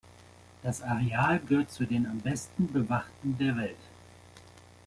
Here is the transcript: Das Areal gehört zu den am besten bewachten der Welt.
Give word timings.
Das 0.63 0.81
Areal 0.81 1.39
gehört 1.41 1.69
zu 1.71 1.85
den 1.85 2.07
am 2.07 2.17
besten 2.21 2.65
bewachten 2.73 3.37
der 3.37 3.55
Welt. 3.55 3.77